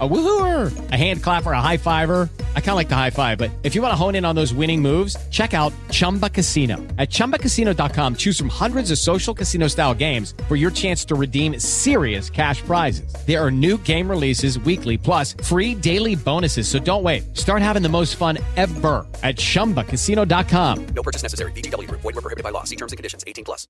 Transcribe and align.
a 0.00 0.06
woohooer, 0.06 0.92
a 0.92 0.96
hand 0.96 1.22
clapper, 1.22 1.52
a 1.52 1.62
high 1.62 1.78
fiver? 1.78 2.28
I 2.54 2.60
kind 2.60 2.70
of 2.70 2.74
like 2.76 2.90
the 2.90 2.94
high 2.94 3.10
five, 3.10 3.38
but 3.38 3.50
if 3.62 3.74
you 3.74 3.80
want 3.80 3.92
to 3.92 3.96
hone 3.96 4.14
in 4.14 4.24
on 4.24 4.36
those 4.36 4.52
winning 4.52 4.80
moves, 4.82 5.16
check 5.30 5.54
out 5.54 5.72
Chumba 5.90 6.30
Casino. 6.30 6.76
At 6.98 7.08
chumbacasino.com, 7.08 8.16
choose 8.16 8.38
from 8.38 8.48
hundreds 8.48 8.90
of 8.90 8.98
social 8.98 9.34
casino 9.34 9.66
style 9.66 9.94
games 9.94 10.34
for 10.46 10.54
your 10.54 10.70
chance 10.70 11.04
to 11.06 11.16
redeem 11.16 11.58
serious 11.58 12.30
cash 12.30 12.60
prizes. 12.62 13.12
There 13.26 13.44
are 13.44 13.50
new 13.50 13.78
game 13.78 14.08
releases 14.08 14.58
weekly, 14.60 14.98
plus 14.98 15.32
free 15.42 15.74
daily 15.74 16.14
bonuses. 16.14 16.68
So 16.68 16.78
don't 16.78 17.02
wait. 17.02 17.36
Start 17.36 17.62
having 17.62 17.82
the 17.82 17.88
most 17.88 18.14
fun 18.14 18.38
ever 18.56 19.04
at 19.24 19.36
chumbacasino.com. 19.36 20.86
No 20.94 21.02
purchase 21.02 21.24
necessary. 21.24 21.50
VGW 21.52 21.88
Group. 21.88 22.02
Void 22.02 22.14
were 22.14 22.22
prohibited 22.22 22.44
by 22.44 22.50
law. 22.50 22.62
See 22.62 22.76
terms 22.76 22.92
and 22.92 22.98
conditions. 22.98 23.24
18 23.26 23.44
plus. 23.44 23.66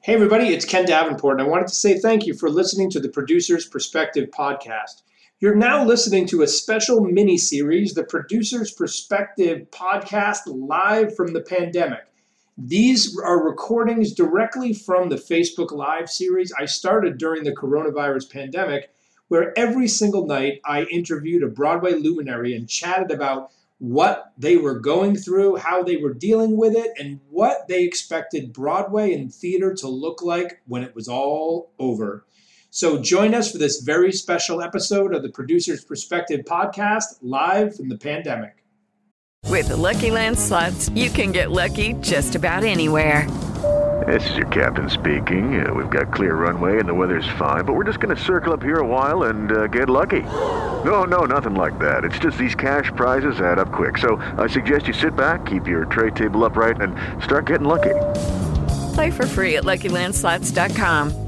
Hey, 0.00 0.14
everybody, 0.14 0.48
it's 0.54 0.64
Ken 0.64 0.86
Davenport, 0.86 1.40
and 1.40 1.46
I 1.46 1.50
wanted 1.50 1.66
to 1.66 1.74
say 1.74 1.98
thank 1.98 2.24
you 2.24 2.32
for 2.32 2.48
listening 2.48 2.88
to 2.90 3.00
the 3.00 3.08
Producer's 3.08 3.66
Perspective 3.66 4.30
podcast. 4.30 5.02
You're 5.40 5.54
now 5.54 5.84
listening 5.84 6.26
to 6.28 6.42
a 6.42 6.48
special 6.48 7.00
mini 7.00 7.38
series, 7.38 7.94
the 7.94 8.02
Producer's 8.02 8.72
Perspective 8.72 9.68
podcast, 9.70 10.40
live 10.46 11.14
from 11.14 11.32
the 11.32 11.42
pandemic. 11.42 12.00
These 12.56 13.16
are 13.20 13.46
recordings 13.46 14.12
directly 14.12 14.72
from 14.72 15.10
the 15.10 15.14
Facebook 15.14 15.70
Live 15.70 16.10
series 16.10 16.52
I 16.58 16.64
started 16.64 17.18
during 17.18 17.44
the 17.44 17.54
coronavirus 17.54 18.32
pandemic, 18.32 18.90
where 19.28 19.56
every 19.56 19.86
single 19.86 20.26
night 20.26 20.60
I 20.64 20.86
interviewed 20.86 21.44
a 21.44 21.46
Broadway 21.46 21.92
luminary 21.92 22.56
and 22.56 22.68
chatted 22.68 23.12
about 23.12 23.52
what 23.78 24.32
they 24.36 24.56
were 24.56 24.80
going 24.80 25.14
through, 25.14 25.54
how 25.54 25.84
they 25.84 25.98
were 25.98 26.14
dealing 26.14 26.56
with 26.56 26.74
it, 26.74 26.90
and 26.98 27.20
what 27.30 27.68
they 27.68 27.84
expected 27.84 28.52
Broadway 28.52 29.14
and 29.14 29.32
theater 29.32 29.72
to 29.74 29.86
look 29.86 30.20
like 30.20 30.62
when 30.66 30.82
it 30.82 30.96
was 30.96 31.06
all 31.06 31.70
over. 31.78 32.24
So 32.78 32.96
join 32.96 33.34
us 33.34 33.50
for 33.50 33.58
this 33.58 33.80
very 33.80 34.12
special 34.12 34.62
episode 34.62 35.12
of 35.12 35.24
the 35.24 35.30
Producer's 35.30 35.84
Perspective 35.84 36.42
podcast, 36.44 37.18
live 37.22 37.74
from 37.74 37.88
the 37.88 37.98
pandemic. 37.98 38.62
With 39.46 39.66
the 39.66 39.76
Lucky 39.76 40.12
Land 40.12 40.38
slots, 40.38 40.88
you 40.90 41.10
can 41.10 41.32
get 41.32 41.50
lucky 41.50 41.94
just 41.94 42.36
about 42.36 42.62
anywhere. 42.62 43.28
This 44.06 44.30
is 44.30 44.36
your 44.36 44.46
captain 44.46 44.88
speaking. 44.88 45.60
Uh, 45.60 45.74
we've 45.74 45.90
got 45.90 46.12
clear 46.12 46.36
runway 46.36 46.78
and 46.78 46.88
the 46.88 46.94
weather's 46.94 47.28
fine, 47.36 47.64
but 47.64 47.74
we're 47.74 47.82
just 47.82 47.98
going 47.98 48.14
to 48.14 48.22
circle 48.22 48.52
up 48.52 48.62
here 48.62 48.78
a 48.78 48.86
while 48.86 49.24
and 49.24 49.50
uh, 49.50 49.66
get 49.66 49.90
lucky. 49.90 50.22
No, 50.84 51.02
no, 51.02 51.24
nothing 51.24 51.56
like 51.56 51.80
that. 51.80 52.04
It's 52.04 52.20
just 52.20 52.38
these 52.38 52.54
cash 52.54 52.92
prizes 52.94 53.40
add 53.40 53.58
up 53.58 53.72
quick. 53.72 53.98
So 53.98 54.22
I 54.38 54.46
suggest 54.46 54.86
you 54.86 54.92
sit 54.92 55.16
back, 55.16 55.46
keep 55.46 55.66
your 55.66 55.84
tray 55.86 56.10
table 56.10 56.44
upright, 56.44 56.80
and 56.80 56.94
start 57.24 57.46
getting 57.46 57.66
lucky. 57.66 57.98
Play 58.94 59.10
for 59.10 59.26
free 59.26 59.56
at 59.56 59.64
LuckyLandSlots.com. 59.64 61.27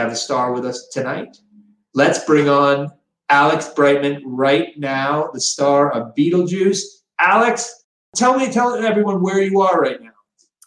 Have 0.00 0.12
a 0.12 0.16
star 0.16 0.52
with 0.52 0.64
us 0.64 0.88
tonight. 0.88 1.36
Let's 1.94 2.24
bring 2.24 2.48
on 2.48 2.90
Alex 3.28 3.68
Brightman 3.68 4.22
right 4.24 4.76
now, 4.78 5.30
the 5.32 5.40
star 5.40 5.92
of 5.92 6.14
Beetlejuice. 6.14 6.80
Alex, 7.18 7.84
tell 8.16 8.38
me, 8.38 8.50
tell 8.50 8.74
everyone 8.74 9.22
where 9.22 9.40
you 9.40 9.60
are 9.60 9.80
right 9.80 10.00
now. 10.00 10.10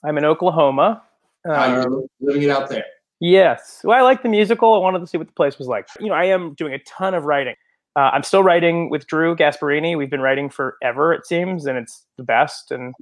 I'm 0.04 0.18
in 0.18 0.26
Oklahoma. 0.26 1.02
Um, 1.50 1.74
you're 1.74 2.04
living 2.22 2.44
it 2.44 2.50
out 2.50 2.70
there. 2.70 2.86
yes. 3.20 3.82
Well, 3.84 3.98
I 3.98 4.02
like 4.02 4.24
the 4.24 4.30
musical. 4.30 4.74
I 4.74 4.78
wanted 4.78 5.00
to 5.00 5.08
see 5.08 5.18
what 5.18 5.28
the 5.28 5.34
place 5.34 5.58
was 5.58 5.68
like. 5.68 5.88
You 6.00 6.08
know, 6.08 6.14
I 6.14 6.26
am 6.26 6.54
doing 6.54 6.74
a 6.74 6.80
ton 6.80 7.14
of 7.14 7.26
writing. 7.26 7.56
Uh, 7.96 8.12
I'm 8.14 8.24
still 8.24 8.44
writing 8.44 8.90
with 8.90 9.08
Drew 9.08 9.36
Gasparini. 9.36 9.98
We've 9.98 10.10
been 10.10 10.22
writing 10.22 10.50
forever, 10.50 11.14
it 11.14 11.26
seems, 11.26 11.66
and 11.66 11.78
it's 11.78 12.06
the 12.18 12.24
best. 12.24 12.72
And 12.72 12.94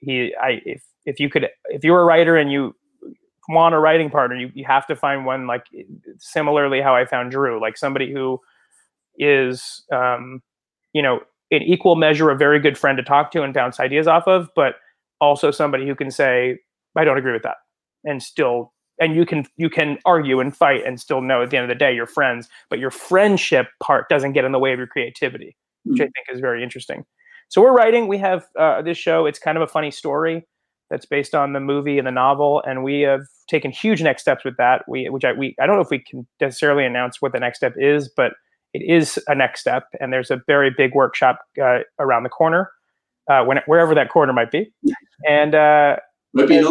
he, 0.00 0.34
I, 0.40 0.60
if 0.64 0.82
if 1.04 1.20
you 1.20 1.28
could, 1.28 1.48
if 1.66 1.84
you're 1.84 2.00
a 2.00 2.04
writer 2.04 2.36
and 2.36 2.50
you 2.50 2.74
want 3.48 3.74
a 3.74 3.78
writing 3.78 4.10
partner, 4.10 4.36
you, 4.36 4.50
you 4.54 4.64
have 4.64 4.86
to 4.86 4.96
find 4.96 5.26
one 5.26 5.46
like 5.46 5.66
similarly 6.18 6.80
how 6.80 6.94
I 6.94 7.04
found 7.04 7.30
Drew, 7.30 7.60
like 7.60 7.76
somebody 7.76 8.12
who 8.12 8.40
is, 9.18 9.84
um, 9.92 10.42
you 10.92 11.02
know, 11.02 11.20
in 11.50 11.62
equal 11.62 11.96
measure 11.96 12.30
a 12.30 12.36
very 12.36 12.58
good 12.58 12.78
friend 12.78 12.96
to 12.96 13.02
talk 13.02 13.30
to 13.32 13.42
and 13.42 13.52
bounce 13.52 13.78
ideas 13.78 14.06
off 14.06 14.26
of, 14.26 14.48
but 14.56 14.76
also 15.20 15.50
somebody 15.50 15.86
who 15.86 15.94
can 15.94 16.10
say, 16.10 16.58
I 16.96 17.04
don't 17.04 17.18
agree 17.18 17.32
with 17.32 17.42
that, 17.42 17.56
and 18.04 18.22
still, 18.22 18.72
and 19.00 19.14
you 19.14 19.26
can 19.26 19.46
you 19.56 19.70
can 19.70 19.98
argue 20.04 20.40
and 20.40 20.56
fight 20.56 20.84
and 20.86 21.00
still 21.00 21.20
know 21.20 21.42
at 21.42 21.50
the 21.50 21.56
end 21.56 21.64
of 21.64 21.68
the 21.68 21.78
day 21.78 21.94
you're 21.94 22.06
friends, 22.06 22.48
but 22.70 22.78
your 22.78 22.90
friendship 22.90 23.68
part 23.82 24.08
doesn't 24.08 24.32
get 24.32 24.44
in 24.44 24.52
the 24.52 24.58
way 24.58 24.72
of 24.72 24.78
your 24.78 24.86
creativity, 24.86 25.56
which 25.84 26.00
I 26.00 26.04
think 26.04 26.26
is 26.32 26.40
very 26.40 26.62
interesting. 26.62 27.04
So 27.48 27.60
we're 27.60 27.72
writing. 27.72 28.08
We 28.08 28.18
have 28.18 28.46
uh, 28.58 28.82
this 28.82 28.98
show. 28.98 29.26
It's 29.26 29.38
kind 29.38 29.56
of 29.56 29.62
a 29.62 29.66
funny 29.66 29.90
story 29.90 30.46
that's 30.92 31.06
based 31.06 31.34
on 31.34 31.54
the 31.54 31.60
movie 31.60 31.96
and 31.96 32.06
the 32.06 32.12
novel, 32.12 32.62
and 32.66 32.84
we 32.84 33.00
have 33.00 33.22
taken 33.48 33.70
huge 33.70 34.02
next 34.02 34.20
steps 34.20 34.44
with 34.44 34.58
that. 34.58 34.84
We, 34.86 35.08
which 35.08 35.24
I, 35.24 35.32
we, 35.32 35.56
I 35.58 35.64
don't 35.66 35.76
know 35.76 35.82
if 35.82 35.88
we 35.90 35.98
can 36.00 36.26
necessarily 36.38 36.84
announce 36.84 37.22
what 37.22 37.32
the 37.32 37.40
next 37.40 37.56
step 37.56 37.72
is, 37.78 38.10
but 38.14 38.34
it 38.74 38.82
is 38.82 39.18
a 39.26 39.34
next 39.34 39.62
step, 39.62 39.84
and 40.00 40.12
there's 40.12 40.30
a 40.30 40.42
very 40.46 40.70
big 40.70 40.94
workshop 40.94 41.40
uh, 41.60 41.78
around 41.98 42.24
the 42.24 42.28
corner, 42.28 42.70
uh, 43.30 43.42
when, 43.42 43.58
wherever 43.64 43.94
that 43.94 44.10
corner 44.10 44.34
might 44.34 44.50
be, 44.50 44.70
and 45.26 45.54
uh, 45.54 45.96
Might 46.34 46.48
be 46.48 46.58
and, 46.58 46.66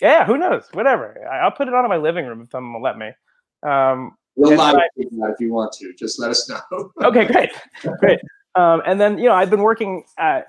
yeah, 0.00 0.24
who 0.24 0.38
knows? 0.38 0.68
Whatever. 0.72 1.18
I- 1.28 1.38
I'll 1.40 1.50
put 1.50 1.66
it 1.66 1.74
on 1.74 1.84
in 1.84 1.88
my 1.88 1.96
living 1.96 2.26
room 2.26 2.42
if 2.42 2.50
someone 2.50 2.72
will 2.74 2.82
let 2.82 2.96
me. 2.96 3.10
Um, 3.64 4.16
We'll 4.36 4.50
live 4.50 4.76
I- 4.76 4.88
if 4.96 5.40
you 5.40 5.52
want 5.52 5.72
to. 5.72 5.92
Just 5.98 6.18
let 6.20 6.30
us 6.30 6.48
know. 6.48 6.92
okay, 7.04 7.26
great, 7.26 7.50
great. 7.98 8.20
Um, 8.54 8.82
and 8.86 9.00
then 9.00 9.18
you 9.18 9.24
know, 9.24 9.34
I've 9.34 9.50
been 9.50 9.62
working 9.62 10.04
uh, 10.16 10.42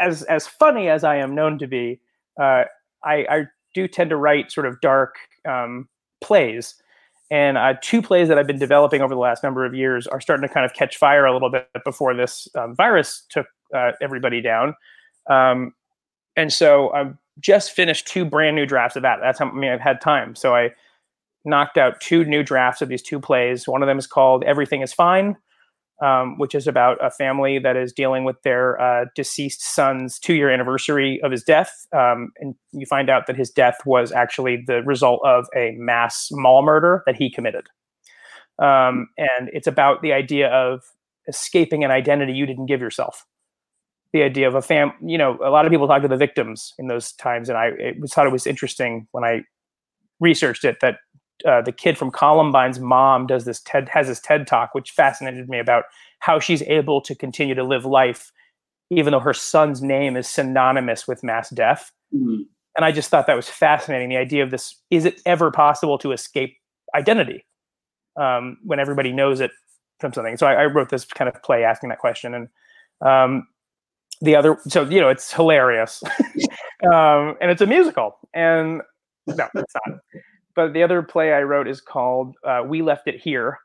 as 0.00 0.22
as 0.24 0.46
funny 0.46 0.88
as 0.88 1.04
I 1.04 1.16
am 1.16 1.34
known 1.34 1.58
to 1.58 1.66
be. 1.66 2.00
Uh, 2.40 2.64
I, 3.04 3.26
I 3.28 3.46
do 3.74 3.88
tend 3.88 4.10
to 4.10 4.16
write 4.16 4.50
sort 4.50 4.66
of 4.66 4.80
dark 4.80 5.16
um, 5.48 5.88
plays, 6.20 6.74
and 7.30 7.58
uh, 7.58 7.74
two 7.82 8.02
plays 8.02 8.28
that 8.28 8.38
I've 8.38 8.46
been 8.46 8.58
developing 8.58 9.02
over 9.02 9.14
the 9.14 9.20
last 9.20 9.42
number 9.42 9.64
of 9.64 9.74
years 9.74 10.06
are 10.06 10.20
starting 10.20 10.46
to 10.46 10.52
kind 10.52 10.64
of 10.64 10.72
catch 10.74 10.96
fire 10.96 11.26
a 11.26 11.32
little 11.32 11.50
bit 11.50 11.68
before 11.84 12.14
this 12.14 12.48
um, 12.54 12.74
virus 12.76 13.24
took 13.28 13.46
uh, 13.74 13.92
everybody 14.00 14.40
down. 14.40 14.74
Um, 15.28 15.74
and 16.36 16.52
so 16.52 16.92
I've 16.92 17.16
just 17.40 17.72
finished 17.72 18.06
two 18.06 18.24
brand 18.24 18.56
new 18.56 18.66
drafts 18.66 18.96
of 18.96 19.02
that. 19.02 19.18
That's 19.20 19.38
how 19.38 19.48
I 19.48 19.52
mean 19.52 19.70
I've 19.70 19.80
had 19.80 20.00
time. 20.00 20.34
So 20.36 20.54
I 20.54 20.70
knocked 21.44 21.78
out 21.78 22.00
two 22.00 22.24
new 22.24 22.42
drafts 22.42 22.82
of 22.82 22.88
these 22.88 23.02
two 23.02 23.20
plays. 23.20 23.66
One 23.66 23.82
of 23.82 23.86
them 23.86 23.98
is 23.98 24.06
called 24.06 24.44
Everything 24.44 24.82
Is 24.82 24.92
Fine, 24.92 25.36
um, 26.04 26.38
which 26.38 26.54
is 26.54 26.66
about 26.66 26.98
a 27.04 27.10
family 27.10 27.58
that 27.58 27.76
is 27.76 27.92
dealing 27.92 28.24
with 28.24 28.40
their 28.42 28.80
uh, 28.80 29.06
deceased 29.14 29.62
son's 29.62 30.18
two 30.18 30.34
year 30.34 30.50
anniversary 30.50 31.20
of 31.22 31.32
his 31.32 31.42
death. 31.42 31.86
Um, 31.92 32.32
and 32.38 32.54
you 32.72 32.86
find 32.86 33.08
out 33.08 33.26
that 33.26 33.36
his 33.36 33.50
death 33.50 33.78
was 33.86 34.12
actually 34.12 34.62
the 34.66 34.82
result 34.82 35.20
of 35.24 35.46
a 35.56 35.72
mass 35.76 36.28
mall 36.30 36.62
murder 36.62 37.02
that 37.06 37.16
he 37.16 37.30
committed. 37.30 37.68
Um, 38.58 39.08
and 39.18 39.50
it's 39.52 39.66
about 39.66 40.02
the 40.02 40.12
idea 40.12 40.48
of 40.48 40.82
escaping 41.28 41.84
an 41.84 41.90
identity 41.90 42.32
you 42.32 42.46
didn't 42.46 42.66
give 42.66 42.80
yourself. 42.80 43.26
The 44.12 44.22
idea 44.22 44.48
of 44.48 44.54
a 44.54 44.62
fam, 44.62 44.92
you 45.02 45.18
know, 45.18 45.38
a 45.44 45.50
lot 45.50 45.66
of 45.66 45.72
people 45.72 45.88
talk 45.88 46.02
to 46.02 46.08
the 46.08 46.16
victims 46.16 46.72
in 46.78 46.86
those 46.86 47.12
times, 47.12 47.48
and 47.48 47.58
I 47.58 47.66
it 47.78 48.00
was, 48.00 48.12
thought 48.12 48.26
it 48.26 48.32
was 48.32 48.46
interesting 48.46 49.08
when 49.10 49.24
I 49.24 49.42
researched 50.20 50.64
it 50.64 50.78
that 50.80 50.98
uh, 51.44 51.62
the 51.62 51.72
kid 51.72 51.98
from 51.98 52.10
Columbine's 52.10 52.80
mom 52.80 53.26
does 53.26 53.44
this 53.44 53.60
TED 53.60 53.88
has 53.90 54.08
this 54.08 54.20
TED 54.20 54.46
talk, 54.46 54.74
which 54.74 54.90
fascinated 54.90 55.48
me 55.48 55.58
about 55.58 55.84
how 56.20 56.38
she's 56.38 56.62
able 56.62 57.00
to 57.02 57.14
continue 57.14 57.54
to 57.54 57.64
live 57.64 57.84
life, 57.84 58.32
even 58.90 59.12
though 59.12 59.20
her 59.20 59.34
son's 59.34 59.82
name 59.82 60.16
is 60.16 60.28
synonymous 60.28 61.06
with 61.06 61.22
mass 61.22 61.50
death. 61.50 61.92
Mhm. 62.14 62.46
And 62.76 62.84
I 62.84 62.92
just 62.92 63.10
thought 63.10 63.26
that 63.26 63.36
was 63.36 63.48
fascinating. 63.48 64.08
The 64.08 64.16
idea 64.16 64.42
of 64.42 64.50
this: 64.50 64.76
is 64.90 65.04
it 65.04 65.20
ever 65.26 65.50
possible 65.50 65.98
to 65.98 66.12
escape 66.12 66.56
identity 66.94 67.44
um, 68.18 68.58
when 68.64 68.78
everybody 68.80 69.12
knows 69.12 69.40
it 69.40 69.50
from 70.00 70.12
something? 70.12 70.36
So 70.36 70.46
I, 70.46 70.54
I 70.54 70.64
wrote 70.66 70.90
this 70.90 71.04
kind 71.04 71.28
of 71.28 71.42
play 71.42 71.64
asking 71.64 71.90
that 71.90 71.98
question, 71.98 72.34
and 72.34 72.48
um, 73.00 73.46
the 74.20 74.36
other, 74.36 74.58
so 74.68 74.82
you 74.84 75.00
know, 75.00 75.08
it's 75.08 75.32
hilarious, 75.32 76.02
um, 76.92 77.36
and 77.40 77.50
it's 77.50 77.60
a 77.60 77.66
musical, 77.66 78.18
and 78.34 78.82
no, 79.26 79.48
it's 79.54 79.74
not. 79.86 79.98
But 80.56 80.72
the 80.72 80.82
other 80.82 81.02
play 81.02 81.32
I 81.32 81.42
wrote 81.42 81.68
is 81.68 81.80
called 81.80 82.34
uh, 82.44 82.62
"We 82.66 82.82
Left 82.82 83.06
It 83.06 83.20
Here," 83.20 83.58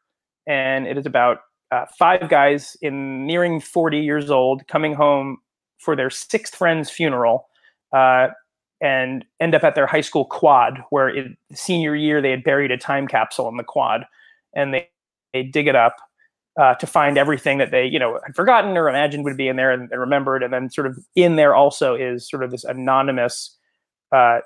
and 0.45 0.85
it 0.85 0.97
is 0.97 1.05
about 1.05 1.39
uh, 1.71 1.85
five 1.97 2.29
guys 2.29 2.75
in 2.81 3.25
nearing 3.25 3.59
40 3.61 3.99
years 3.99 4.29
old 4.29 4.67
coming 4.67 4.93
home 4.93 5.37
for 5.79 5.95
their 5.95 6.09
sixth 6.09 6.53
friend's 6.53 6.89
funeral 6.89 7.47
uh, 7.93 8.27
and 8.81 9.25
end 9.39 9.55
up 9.55 9.63
at 9.63 9.75
their 9.75 9.87
high 9.87 10.01
school 10.01 10.25
quad 10.25 10.83
where 10.89 11.09
in 11.09 11.37
senior 11.53 11.95
year 11.95 12.21
they 12.21 12.31
had 12.31 12.43
buried 12.43 12.71
a 12.71 12.77
time 12.77 13.07
capsule 13.07 13.47
in 13.47 13.57
the 13.57 13.63
quad 13.63 14.05
and 14.53 14.73
they, 14.73 14.89
they 15.33 15.43
dig 15.43 15.67
it 15.67 15.75
up 15.75 15.95
uh, 16.59 16.75
to 16.75 16.85
find 16.85 17.17
everything 17.17 17.57
that 17.57 17.71
they 17.71 17.85
you 17.85 17.97
know 17.97 18.19
had 18.25 18.35
forgotten 18.35 18.75
or 18.77 18.89
imagined 18.89 19.23
would 19.23 19.37
be 19.37 19.47
in 19.47 19.55
there 19.55 19.71
and, 19.71 19.89
and 19.91 20.01
remembered 20.01 20.43
and 20.43 20.53
then 20.53 20.69
sort 20.69 20.87
of 20.87 20.99
in 21.15 21.37
there 21.37 21.55
also 21.55 21.95
is 21.95 22.29
sort 22.29 22.43
of 22.43 22.51
this 22.51 22.63
anonymous 22.65 23.57
uh, 24.11 24.39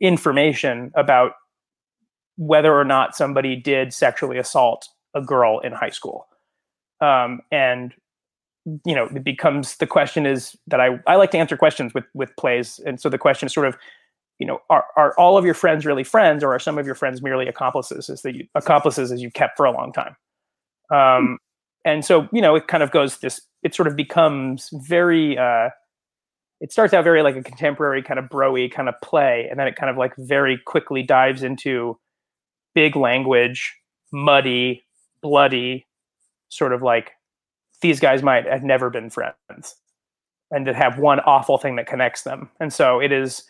information 0.00 0.92
about 0.94 1.32
whether 2.40 2.74
or 2.74 2.84
not 2.86 3.14
somebody 3.14 3.54
did 3.54 3.92
sexually 3.92 4.38
assault 4.38 4.88
a 5.14 5.20
girl 5.20 5.58
in 5.58 5.72
high 5.72 5.90
school. 5.90 6.26
Um, 7.02 7.42
and 7.52 7.92
you 8.84 8.94
know 8.94 9.06
it 9.14 9.24
becomes 9.24 9.76
the 9.76 9.86
question 9.86 10.26
is 10.26 10.56
that 10.66 10.80
I, 10.80 11.00
I 11.06 11.16
like 11.16 11.30
to 11.32 11.38
answer 11.38 11.56
questions 11.56 11.92
with 11.92 12.04
with 12.14 12.34
plays. 12.36 12.80
And 12.86 12.98
so 12.98 13.10
the 13.10 13.18
question 13.18 13.46
is 13.46 13.52
sort 13.52 13.66
of 13.66 13.76
you 14.38 14.46
know 14.46 14.58
are, 14.70 14.84
are 14.96 15.14
all 15.18 15.36
of 15.36 15.44
your 15.44 15.52
friends 15.52 15.84
really 15.84 16.02
friends 16.02 16.42
or 16.42 16.54
are 16.54 16.58
some 16.58 16.78
of 16.78 16.86
your 16.86 16.94
friends 16.94 17.20
merely 17.20 17.46
accomplices 17.46 18.08
as 18.08 18.22
that 18.22 18.34
you 18.34 18.46
accomplices 18.54 19.12
as 19.12 19.20
you've 19.20 19.34
kept 19.34 19.58
for 19.58 19.66
a 19.66 19.70
long 19.70 19.92
time? 19.92 20.16
Um, 20.90 21.38
and 21.84 22.06
so 22.06 22.26
you 22.32 22.40
know 22.40 22.54
it 22.54 22.68
kind 22.68 22.82
of 22.82 22.90
goes 22.90 23.18
this 23.18 23.42
it 23.62 23.74
sort 23.74 23.86
of 23.86 23.96
becomes 23.96 24.70
very 24.72 25.36
uh, 25.36 25.68
it 26.62 26.72
starts 26.72 26.94
out 26.94 27.04
very 27.04 27.22
like 27.22 27.36
a 27.36 27.42
contemporary 27.42 28.02
kind 28.02 28.18
of 28.18 28.26
broy 28.30 28.72
kind 28.72 28.88
of 28.88 28.94
play 29.02 29.46
and 29.50 29.60
then 29.60 29.66
it 29.66 29.76
kind 29.76 29.90
of 29.90 29.98
like 29.98 30.14
very 30.16 30.58
quickly 30.66 31.02
dives 31.02 31.42
into 31.42 31.98
big 32.74 32.96
language 32.96 33.76
muddy 34.12 34.82
bloody 35.22 35.86
sort 36.48 36.72
of 36.72 36.82
like 36.82 37.12
these 37.82 38.00
guys 38.00 38.22
might 38.22 38.46
have 38.46 38.62
never 38.62 38.90
been 38.90 39.10
friends 39.10 39.76
and 40.50 40.66
to 40.66 40.74
have 40.74 40.98
one 40.98 41.20
awful 41.20 41.58
thing 41.58 41.76
that 41.76 41.86
connects 41.86 42.22
them. 42.22 42.50
And 42.58 42.72
so 42.72 43.00
it 43.00 43.12
is 43.12 43.44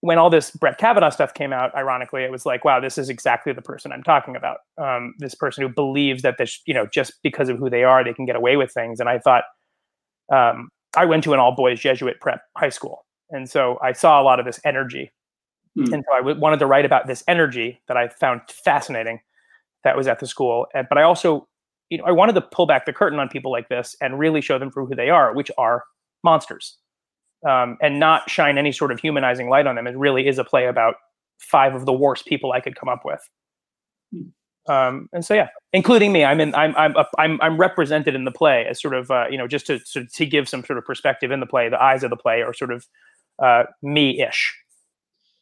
when 0.00 0.18
all 0.18 0.30
this 0.30 0.50
Brett 0.50 0.78
Kavanaugh 0.78 1.10
stuff 1.10 1.34
came 1.34 1.52
out, 1.52 1.74
ironically, 1.74 2.24
it 2.24 2.30
was 2.30 2.46
like, 2.46 2.64
wow, 2.64 2.80
this 2.80 2.96
is 2.96 3.08
exactly 3.08 3.52
the 3.52 3.62
person 3.62 3.92
I'm 3.92 4.02
talking 4.02 4.34
about. 4.34 4.58
Um, 4.80 5.14
this 5.18 5.34
person 5.34 5.62
who 5.62 5.68
believes 5.68 6.22
that 6.22 6.38
this, 6.38 6.60
you 6.66 6.72
know, 6.72 6.86
just 6.86 7.14
because 7.22 7.48
of 7.48 7.58
who 7.58 7.68
they 7.68 7.84
are, 7.84 8.02
they 8.02 8.14
can 8.14 8.24
get 8.24 8.36
away 8.36 8.56
with 8.56 8.72
things. 8.72 8.98
And 8.98 9.08
I 9.08 9.18
thought, 9.18 9.44
um, 10.32 10.70
I 10.96 11.04
went 11.04 11.22
to 11.24 11.34
an 11.34 11.38
all 11.38 11.54
boys 11.54 11.80
Jesuit 11.80 12.18
prep 12.20 12.40
high 12.56 12.70
school. 12.70 13.04
And 13.30 13.48
so 13.48 13.78
I 13.82 13.92
saw 13.92 14.20
a 14.20 14.24
lot 14.24 14.40
of 14.40 14.46
this 14.46 14.58
energy. 14.64 15.12
Hmm. 15.76 15.94
And 15.94 16.04
so 16.08 16.14
I 16.14 16.18
w- 16.18 16.38
wanted 16.38 16.58
to 16.58 16.66
write 16.66 16.84
about 16.84 17.06
this 17.06 17.22
energy 17.28 17.80
that 17.88 17.96
I 17.96 18.08
found 18.08 18.42
fascinating 18.50 19.20
that 19.84 19.96
was 19.96 20.06
at 20.06 20.18
the 20.18 20.26
school. 20.26 20.66
And, 20.74 20.86
but 20.88 20.98
I 20.98 21.02
also 21.02 21.48
you 21.90 21.98
know, 21.98 22.04
I 22.04 22.12
wanted 22.12 22.34
to 22.36 22.40
pull 22.40 22.66
back 22.66 22.86
the 22.86 22.92
curtain 22.92 23.18
on 23.18 23.28
people 23.28 23.50
like 23.50 23.68
this 23.68 23.96
and 24.00 24.18
really 24.18 24.40
show 24.40 24.58
them 24.58 24.70
for 24.70 24.86
who 24.86 24.94
they 24.94 25.10
are, 25.10 25.34
which 25.34 25.50
are 25.58 25.84
monsters, 26.22 26.78
um, 27.48 27.76
and 27.82 27.98
not 27.98 28.30
shine 28.30 28.56
any 28.56 28.72
sort 28.72 28.92
of 28.92 29.00
humanizing 29.00 29.48
light 29.48 29.66
on 29.66 29.74
them. 29.74 29.86
It 29.86 29.96
really 29.96 30.26
is 30.26 30.38
a 30.38 30.44
play 30.44 30.66
about 30.66 30.94
five 31.38 31.74
of 31.74 31.86
the 31.86 31.92
worst 31.92 32.26
people 32.26 32.52
I 32.52 32.60
could 32.60 32.76
come 32.76 32.88
up 32.88 33.02
with. 33.04 33.20
Um, 34.68 35.08
and 35.12 35.24
so, 35.24 35.34
yeah, 35.34 35.48
including 35.72 36.12
me, 36.12 36.24
I'm 36.24 36.40
in. 36.40 36.54
I'm 36.54 36.76
I'm 36.76 36.94
I'm 37.18 37.40
I'm 37.42 37.58
represented 37.58 38.14
in 38.14 38.24
the 38.24 38.30
play 38.30 38.66
as 38.70 38.80
sort 38.80 38.94
of 38.94 39.10
uh, 39.10 39.24
you 39.28 39.38
know 39.38 39.48
just 39.48 39.66
to, 39.66 39.80
to 39.92 40.06
to 40.06 40.26
give 40.26 40.48
some 40.48 40.64
sort 40.64 40.78
of 40.78 40.84
perspective 40.84 41.32
in 41.32 41.40
the 41.40 41.46
play. 41.46 41.68
The 41.68 41.82
eyes 41.82 42.04
of 42.04 42.10
the 42.10 42.16
play 42.16 42.42
are 42.42 42.52
sort 42.52 42.70
of 42.70 42.86
uh, 43.42 43.64
me-ish. 43.82 44.54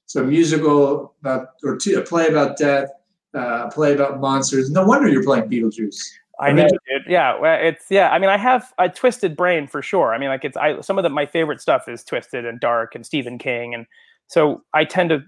So 0.08 0.24
musical 0.24 1.14
about 1.20 1.50
or 1.62 1.76
two, 1.76 1.98
a 1.98 2.02
play 2.02 2.28
about 2.28 2.56
death, 2.56 2.88
uh, 3.34 3.66
a 3.66 3.70
play 3.70 3.94
about 3.94 4.20
monsters. 4.20 4.70
No 4.70 4.84
wonder 4.84 5.06
you're 5.06 5.22
playing 5.22 5.50
Beetlejuice. 5.50 6.00
I 6.40 6.50
know, 6.52 6.66
dude. 6.66 7.02
Yeah, 7.06 7.36
it's 7.56 7.84
yeah. 7.90 8.10
I 8.10 8.18
mean, 8.18 8.30
I 8.30 8.38
have 8.38 8.72
a 8.78 8.88
twisted 8.88 9.36
brain 9.36 9.66
for 9.66 9.82
sure. 9.82 10.14
I 10.14 10.18
mean, 10.18 10.30
like 10.30 10.44
it's 10.44 10.56
I 10.56 10.80
some 10.80 10.96
of 10.98 11.02
the 11.02 11.10
my 11.10 11.26
favorite 11.26 11.60
stuff 11.60 11.88
is 11.88 12.02
twisted 12.02 12.46
and 12.46 12.58
dark 12.58 12.94
and 12.94 13.04
Stephen 13.04 13.38
King, 13.38 13.74
and 13.74 13.86
so 14.28 14.62
I 14.72 14.84
tend 14.84 15.10
to. 15.10 15.24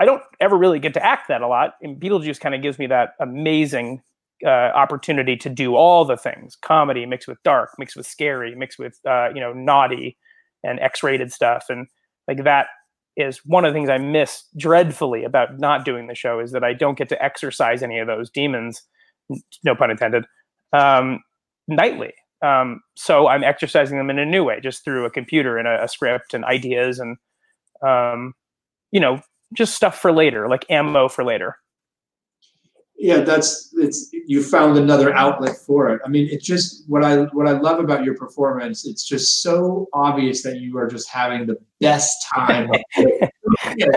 I 0.00 0.06
don't 0.06 0.22
ever 0.40 0.56
really 0.56 0.78
get 0.78 0.94
to 0.94 1.04
act 1.04 1.28
that 1.28 1.42
a 1.42 1.46
lot, 1.46 1.74
and 1.82 2.00
Beetlejuice 2.00 2.40
kind 2.40 2.54
of 2.54 2.62
gives 2.62 2.78
me 2.78 2.86
that 2.86 3.10
amazing 3.20 4.00
uh, 4.44 4.48
opportunity 4.48 5.36
to 5.36 5.50
do 5.50 5.76
all 5.76 6.06
the 6.06 6.16
things: 6.16 6.56
comedy 6.56 7.04
mixed 7.04 7.28
with 7.28 7.42
dark, 7.42 7.70
mixed 7.78 7.96
with 7.96 8.06
scary, 8.06 8.54
mixed 8.54 8.78
with 8.78 8.98
uh, 9.06 9.28
you 9.34 9.40
know 9.40 9.52
naughty 9.52 10.16
and 10.64 10.80
X-rated 10.80 11.30
stuff, 11.30 11.66
and 11.68 11.88
like 12.26 12.44
that 12.44 12.68
is 13.16 13.40
one 13.44 13.64
of 13.64 13.72
the 13.72 13.76
things 13.78 13.90
I 13.90 13.98
miss 13.98 14.44
dreadfully 14.56 15.24
about 15.24 15.58
not 15.58 15.84
doing 15.84 16.06
the 16.06 16.14
show 16.14 16.40
is 16.40 16.52
that 16.52 16.64
I 16.64 16.72
don't 16.72 16.96
get 16.96 17.08
to 17.10 17.22
exercise 17.22 17.82
any 17.82 17.98
of 17.98 18.06
those 18.06 18.30
demons 18.30 18.82
no 19.64 19.74
pun 19.74 19.90
intended, 19.90 20.24
um, 20.72 21.20
nightly. 21.68 22.12
Um, 22.44 22.80
so 22.96 23.28
I'm 23.28 23.44
exercising 23.44 23.98
them 23.98 24.10
in 24.10 24.18
a 24.18 24.26
new 24.26 24.44
way, 24.44 24.60
just 24.60 24.84
through 24.84 25.04
a 25.04 25.10
computer 25.10 25.58
and 25.58 25.68
a, 25.68 25.84
a 25.84 25.88
script 25.88 26.34
and 26.34 26.44
ideas 26.44 26.98
and, 26.98 27.16
um, 27.86 28.34
you 28.90 29.00
know, 29.00 29.20
just 29.54 29.74
stuff 29.74 29.98
for 29.98 30.12
later, 30.12 30.48
like 30.48 30.64
ammo 30.70 31.08
for 31.08 31.24
later. 31.24 31.56
Yeah, 33.02 33.22
that's 33.22 33.74
it's 33.78 34.10
you 34.12 34.44
found 34.44 34.78
another 34.78 35.12
outlet 35.12 35.56
for 35.56 35.88
it. 35.88 36.00
I 36.06 36.08
mean, 36.08 36.28
it's 36.30 36.46
just 36.46 36.84
what 36.88 37.02
I 37.02 37.24
what 37.32 37.48
I 37.48 37.50
love 37.50 37.80
about 37.80 38.04
your 38.04 38.14
performance. 38.14 38.86
It's 38.86 39.04
just 39.04 39.42
so 39.42 39.88
obvious 39.92 40.44
that 40.44 40.60
you 40.60 40.78
are 40.78 40.86
just 40.86 41.08
having 41.08 41.46
the 41.46 41.56
best 41.80 42.24
time. 42.32 42.70
yeah, 42.96 43.88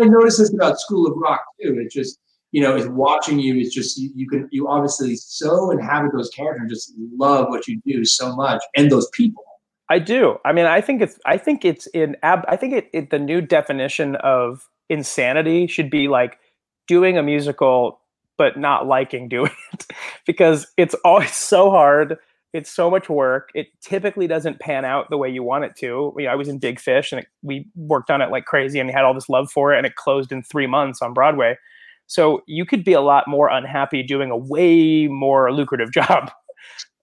I 0.00 0.06
noticed 0.06 0.38
this 0.38 0.54
about 0.54 0.80
School 0.80 1.06
of 1.06 1.18
Rock 1.18 1.44
too. 1.60 1.78
It 1.78 1.90
just 1.90 2.18
you 2.52 2.62
know 2.62 2.74
is 2.74 2.88
watching 2.88 3.38
you 3.38 3.56
it's 3.60 3.74
just 3.74 3.98
you, 3.98 4.10
you 4.14 4.26
can 4.26 4.48
you 4.50 4.66
obviously 4.68 5.16
so 5.16 5.70
inhabit 5.70 6.12
those 6.14 6.30
characters 6.30 6.62
and 6.62 6.70
just 6.70 6.94
love 7.18 7.50
what 7.50 7.68
you 7.68 7.78
do 7.84 8.06
so 8.06 8.34
much 8.34 8.62
and 8.74 8.90
those 8.90 9.10
people. 9.12 9.44
I 9.90 9.98
do. 9.98 10.38
I 10.46 10.54
mean, 10.54 10.64
I 10.64 10.80
think 10.80 11.02
it's. 11.02 11.18
I 11.26 11.36
think 11.36 11.66
it's 11.66 11.88
in. 11.88 12.16
Ab, 12.22 12.46
I 12.48 12.56
think 12.56 12.72
it, 12.72 12.88
it. 12.94 13.10
The 13.10 13.18
new 13.18 13.42
definition 13.42 14.16
of 14.16 14.66
insanity 14.88 15.66
should 15.66 15.90
be 15.90 16.08
like 16.08 16.38
doing 16.86 17.18
a 17.18 17.22
musical 17.22 18.00
but 18.38 18.58
not 18.58 18.86
liking 18.86 19.28
doing 19.28 19.52
it 19.72 19.86
because 20.26 20.66
it's 20.76 20.94
always 21.04 21.34
so 21.34 21.70
hard. 21.70 22.16
It's 22.52 22.70
so 22.70 22.90
much 22.90 23.08
work. 23.08 23.50
It 23.54 23.68
typically 23.82 24.26
doesn't 24.26 24.60
pan 24.60 24.84
out 24.84 25.10
the 25.10 25.18
way 25.18 25.28
you 25.28 25.42
want 25.42 25.64
it 25.64 25.76
to. 25.78 26.14
Know, 26.16 26.26
I 26.26 26.34
was 26.34 26.48
in 26.48 26.58
Big 26.58 26.80
Fish 26.80 27.12
and 27.12 27.20
it, 27.20 27.26
we 27.42 27.66
worked 27.74 28.10
on 28.10 28.22
it 28.22 28.30
like 28.30 28.46
crazy 28.46 28.78
and 28.78 28.90
had 28.90 29.04
all 29.04 29.14
this 29.14 29.28
love 29.28 29.50
for 29.50 29.74
it 29.74 29.78
and 29.78 29.86
it 29.86 29.96
closed 29.96 30.32
in 30.32 30.42
three 30.42 30.66
months 30.66 31.02
on 31.02 31.12
Broadway. 31.12 31.58
So 32.06 32.42
you 32.46 32.64
could 32.64 32.84
be 32.84 32.92
a 32.92 33.00
lot 33.00 33.28
more 33.28 33.48
unhappy 33.48 34.02
doing 34.02 34.30
a 34.30 34.36
way 34.36 35.08
more 35.08 35.52
lucrative 35.52 35.90
job. 35.92 36.30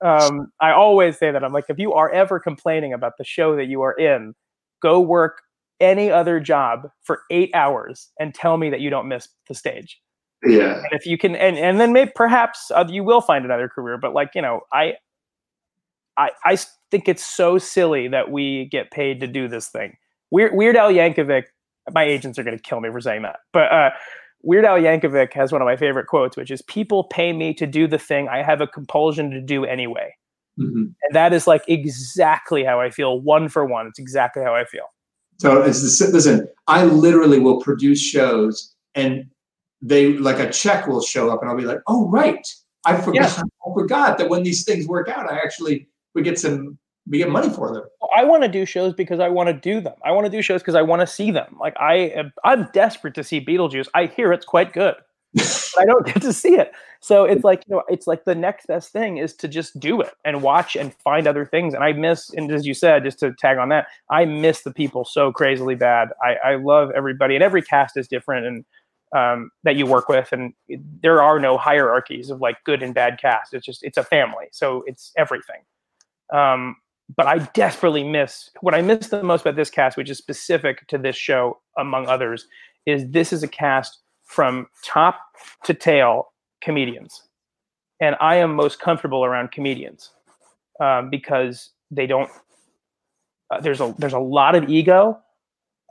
Um, 0.03 0.51
I 0.59 0.71
always 0.71 1.17
say 1.17 1.31
that 1.31 1.43
I'm 1.43 1.53
like, 1.53 1.65
if 1.69 1.79
you 1.79 1.93
are 1.93 2.11
ever 2.11 2.39
complaining 2.39 2.93
about 2.93 3.13
the 3.17 3.23
show 3.23 3.55
that 3.55 3.65
you 3.65 3.81
are 3.81 3.93
in, 3.93 4.33
go 4.81 4.99
work 4.99 5.41
any 5.79 6.09
other 6.09 6.39
job 6.39 6.89
for 7.03 7.21
eight 7.29 7.51
hours 7.53 8.09
and 8.19 8.33
tell 8.33 8.57
me 8.57 8.69
that 8.69 8.81
you 8.81 8.89
don't 8.89 9.07
miss 9.07 9.27
the 9.47 9.55
stage. 9.55 9.99
Yeah. 10.45 10.77
And 10.77 10.91
if 10.91 11.05
you 11.05 11.17
can, 11.17 11.35
and, 11.35 11.57
and 11.57 11.79
then 11.79 11.93
maybe 11.93 12.12
perhaps 12.15 12.71
uh, 12.71 12.85
you 12.88 13.03
will 13.03 13.21
find 13.21 13.45
another 13.45 13.69
career. 13.69 13.97
But 13.97 14.13
like 14.13 14.31
you 14.35 14.41
know, 14.41 14.62
I, 14.71 14.95
I, 16.17 16.31
I 16.45 16.57
think 16.91 17.07
it's 17.07 17.25
so 17.25 17.57
silly 17.57 18.07
that 18.09 18.31
we 18.31 18.65
get 18.65 18.91
paid 18.91 19.19
to 19.21 19.27
do 19.27 19.47
this 19.47 19.69
thing. 19.69 19.95
Weird, 20.31 20.55
Weird 20.55 20.75
Al 20.75 20.91
Yankovic. 20.91 21.43
My 21.91 22.03
agents 22.03 22.39
are 22.39 22.43
going 22.43 22.57
to 22.57 22.62
kill 22.62 22.79
me 22.79 22.89
for 22.89 23.01
saying 23.01 23.23
that, 23.23 23.38
but 23.51 23.71
uh, 23.71 23.89
Weird 24.41 24.65
Al 24.65 24.77
Yankovic 24.77 25.33
has 25.33 25.51
one 25.51 25.62
of 25.62 25.65
my 25.65 25.75
favorite 25.75 26.07
quotes, 26.07 26.35
which 26.38 26.51
is 26.51 26.62
"People 26.63 27.05
pay 27.05 27.33
me 27.33 27.53
to 27.55 27.65
do 27.65 27.88
the 27.88 28.00
thing 28.00 28.27
I 28.29 28.41
have 28.41 28.62
a 28.62 28.67
compulsion 28.67 29.29
to 29.31 29.41
do 29.41 29.65
anyway," 29.65 30.13
Mhm. 30.59 30.93
and 31.01 31.13
that 31.13 31.33
is 31.33 31.45
like 31.47 31.63
exactly 31.67 32.63
how 32.63 32.79
I 32.79 32.89
feel, 32.89 33.19
one 33.19 33.50
for 33.50 33.65
one. 33.65 33.88
It's 33.88 34.00
exactly 34.00 34.43
how 34.43 34.55
I 34.55 34.65
feel. 34.65 34.85
So 35.39 35.62
it's 35.62 36.00
the, 36.00 36.07
listen, 36.12 36.47
I 36.67 36.85
literally 36.85 37.39
will 37.39 37.59
produce 37.59 38.00
shows 38.01 38.73
and 38.95 39.25
they 39.83 40.17
like 40.17 40.39
a 40.39 40.49
check 40.49 40.87
will 40.87 41.01
show 41.01 41.29
up 41.29 41.41
and 41.41 41.51
I'll 41.51 41.57
be 41.57 41.65
like, 41.65 41.81
oh 41.87 42.09
right. 42.09 42.47
I 42.85 42.99
forgot 42.99 43.37
I 43.39 43.73
forgot 43.73 44.17
that 44.17 44.29
when 44.29 44.43
these 44.43 44.63
things 44.63 44.87
work 44.87 45.09
out, 45.09 45.31
I 45.31 45.37
actually 45.37 45.87
we 46.15 46.23
get 46.23 46.39
some 46.39 46.77
we 47.07 47.17
get 47.17 47.29
money 47.29 47.49
for 47.49 47.73
them. 47.73 47.83
I 48.15 48.23
want 48.23 48.43
to 48.43 48.49
do 48.49 48.65
shows 48.65 48.93
because 48.93 49.19
I 49.19 49.27
want 49.27 49.47
to 49.47 49.53
do 49.53 49.81
them. 49.81 49.95
I 50.05 50.11
want 50.11 50.25
to 50.25 50.31
do 50.31 50.41
shows 50.41 50.61
because 50.61 50.75
I 50.75 50.81
want 50.81 51.01
to 51.01 51.07
see 51.07 51.31
them. 51.31 51.57
Like 51.59 51.75
I, 51.77 51.95
am, 51.95 52.31
I'm 52.45 52.69
desperate 52.73 53.13
to 53.15 53.23
see 53.23 53.43
Beetlejuice. 53.43 53.87
I 53.93 54.05
hear 54.05 54.31
it's 54.31 54.45
quite 54.45 54.71
good, 54.71 54.95
but 55.33 55.75
I 55.77 55.85
don't 55.85 56.05
get 56.05 56.21
to 56.21 56.31
see 56.31 56.55
it. 56.55 56.71
So 57.01 57.25
it's 57.25 57.43
like 57.43 57.63
you 57.67 57.75
know, 57.75 57.83
it's 57.89 58.07
like 58.07 58.23
the 58.23 58.35
next 58.35 58.67
best 58.67 58.93
thing 58.93 59.17
is 59.17 59.33
to 59.37 59.49
just 59.49 59.77
do 59.79 59.99
it 59.99 60.13
and 60.23 60.41
watch 60.41 60.77
and 60.77 60.93
find 60.93 61.27
other 61.27 61.45
things. 61.45 61.73
And 61.73 61.83
I 61.83 61.91
miss, 61.91 62.29
and 62.29 62.49
as 62.51 62.65
you 62.65 62.73
said, 62.73 63.03
just 63.03 63.19
to 63.19 63.33
tag 63.33 63.57
on 63.57 63.67
that, 63.69 63.87
I 64.09 64.23
miss 64.23 64.61
the 64.61 64.71
people 64.71 65.03
so 65.03 65.31
crazily 65.33 65.75
bad. 65.75 66.09
I, 66.23 66.51
I 66.51 66.55
love 66.55 66.91
everybody, 66.95 67.35
and 67.35 67.43
every 67.43 67.61
cast 67.61 67.97
is 67.97 68.07
different, 68.07 68.45
and 68.45 68.63
um, 69.13 69.51
that 69.63 69.75
you 69.75 69.86
work 69.86 70.10
with, 70.10 70.32
and 70.32 70.53
there 71.01 71.22
are 71.22 71.39
no 71.39 71.58
hierarchies 71.58 72.29
of 72.29 72.41
like 72.41 72.58
good 72.63 72.82
and 72.82 72.93
bad 72.93 73.20
cast. 73.20 73.53
It's 73.53 73.65
just 73.65 73.84
it's 73.84 73.98
a 73.98 74.03
family, 74.03 74.48
so 74.51 74.84
it's 74.88 75.12
everything. 75.15 75.62
Um, 76.34 76.77
but 77.15 77.27
I 77.27 77.39
desperately 77.53 78.03
miss 78.03 78.50
what 78.62 78.74
I 78.74 78.82
miss 78.82 79.08
the 79.08 79.24
most 79.24 79.41
about 79.41 79.55
this 79.55 79.70
cast, 79.70 79.98
which 79.98 80.10
is 80.10 80.17
specific 80.17 80.88
to 80.88 80.98
this 80.98 81.15
show, 81.15 81.60
among 81.77 82.08
others, 82.08 82.48
is 82.86 83.08
this 83.10 83.32
is 83.32 83.43
a 83.43 83.48
cast 83.48 84.00
from 84.24 84.67
top 84.84 85.20
to 85.65 85.74
tail 85.74 86.32
comedians, 86.62 87.24
and 88.00 88.15
I 88.20 88.38
am 88.38 88.55
most 88.55 88.79
comfortable 88.79 89.24
around 89.24 89.51
comedians 89.51 90.12
um, 90.79 91.10
because 91.10 91.70
they 91.91 92.08
don't. 92.08 92.32
Uh, 93.51 93.60
there's 93.60 93.79
a 93.82 93.93
there's 94.00 94.13
a 94.13 94.20
lot 94.20 94.55
of 94.55 94.70
ego. 94.70 95.20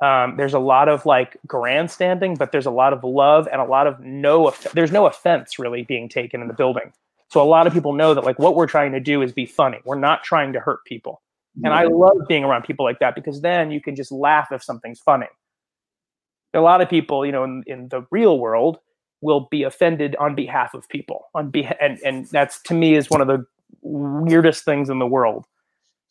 Um, 0.02 0.36
there's 0.36 0.52
a 0.52 0.58
lot 0.58 0.88
of 0.88 1.06
like 1.06 1.38
grandstanding, 1.46 2.34
but 2.34 2.50
there's 2.50 2.66
a 2.66 2.70
lot 2.72 2.92
of 2.92 3.04
love 3.04 3.48
and 3.50 3.60
a 3.60 3.64
lot 3.64 3.86
of 3.86 4.00
no. 4.00 4.48
Off- 4.48 4.72
there's 4.72 4.90
no 4.90 5.06
offense 5.06 5.58
really 5.58 5.84
being 5.84 6.08
taken 6.08 6.42
in 6.42 6.48
the 6.48 6.54
building. 6.54 6.92
So 7.28 7.40
a 7.40 7.44
lot 7.44 7.66
of 7.66 7.72
people 7.72 7.92
know 7.92 8.12
that 8.12 8.24
like 8.24 8.38
what 8.38 8.56
we're 8.56 8.66
trying 8.66 8.92
to 8.92 9.00
do 9.00 9.22
is 9.22 9.32
be 9.32 9.46
funny. 9.46 9.78
We're 9.84 9.98
not 9.98 10.24
trying 10.24 10.52
to 10.52 10.60
hurt 10.60 10.84
people. 10.84 11.22
And 11.64 11.72
I 11.72 11.84
love 11.84 12.16
being 12.28 12.44
around 12.44 12.64
people 12.64 12.84
like 12.84 12.98
that 12.98 13.14
because 13.14 13.42
then 13.42 13.70
you 13.70 13.80
can 13.80 13.94
just 13.94 14.10
laugh 14.10 14.50
if 14.52 14.62
something's 14.62 14.98
funny. 15.00 15.26
A 16.54 16.60
lot 16.60 16.80
of 16.80 16.88
people, 16.88 17.24
you 17.24 17.32
know, 17.32 17.44
in, 17.44 17.62
in 17.66 17.88
the 17.88 18.06
real 18.10 18.38
world 18.38 18.78
will 19.20 19.48
be 19.50 19.62
offended 19.62 20.16
on 20.16 20.34
behalf 20.34 20.74
of 20.74 20.88
people. 20.88 21.26
On 21.34 21.50
beha- 21.50 21.80
and 21.80 21.98
and 22.04 22.26
that's 22.26 22.60
to 22.62 22.74
me 22.74 22.94
is 22.94 23.08
one 23.08 23.20
of 23.20 23.28
the 23.28 23.46
weirdest 23.82 24.64
things 24.64 24.90
in 24.90 24.98
the 24.98 25.06
world. 25.06 25.46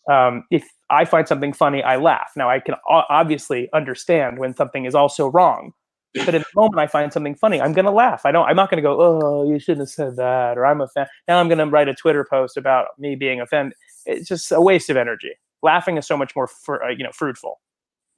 Um, 0.09 0.45
if 0.49 0.67
I 0.91 1.05
find 1.05 1.27
something 1.27 1.53
funny, 1.53 1.81
I 1.81 1.95
laugh. 1.95 2.33
Now 2.35 2.49
I 2.49 2.59
can 2.59 2.75
obviously 2.87 3.69
understand 3.73 4.37
when 4.37 4.53
something 4.53 4.85
is 4.85 4.93
also 4.93 5.27
wrong, 5.27 5.73
but 6.13 6.35
in 6.35 6.41
the 6.41 6.47
moment 6.55 6.79
I 6.79 6.87
find 6.87 7.13
something 7.13 7.35
funny, 7.35 7.61
I'm 7.61 7.73
gonna 7.73 7.91
laugh. 7.91 8.25
I 8.25 8.31
don't. 8.31 8.45
I'm 8.45 8.55
not 8.55 8.69
gonna 8.69 8.81
go, 8.81 8.97
oh, 8.99 9.49
you 9.49 9.57
shouldn't 9.57 9.81
have 9.81 9.89
said 9.89 10.15
that, 10.17 10.57
or 10.57 10.65
I'm 10.65 10.81
offended. 10.81 11.09
Now 11.27 11.39
I'm 11.39 11.47
gonna 11.47 11.67
write 11.67 11.87
a 11.87 11.93
Twitter 11.93 12.25
post 12.29 12.57
about 12.57 12.87
me 12.99 13.15
being 13.15 13.39
offended. 13.41 13.77
It's 14.05 14.27
just 14.27 14.51
a 14.51 14.59
waste 14.59 14.89
of 14.89 14.97
energy. 14.97 15.31
Laughing 15.63 15.97
is 15.97 16.05
so 16.05 16.17
much 16.17 16.35
more, 16.35 16.47
fr- 16.47 16.83
uh, 16.83 16.89
you 16.89 17.03
know, 17.03 17.11
fruitful. 17.13 17.61